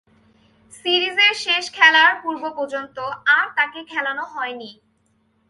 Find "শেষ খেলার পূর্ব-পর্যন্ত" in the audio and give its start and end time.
1.35-2.97